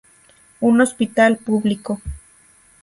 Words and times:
Un 0.61 0.81
hospital 0.81 1.37
público. 1.37 2.01